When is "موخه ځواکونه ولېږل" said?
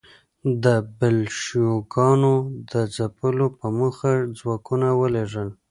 3.77-5.49